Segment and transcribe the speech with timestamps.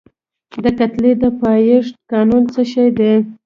[0.63, 3.13] د کتلې د پایښت قانون څه شی دی؟